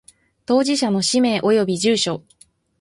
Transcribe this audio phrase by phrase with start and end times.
[0.47, 2.23] 当事者の氏名及び住所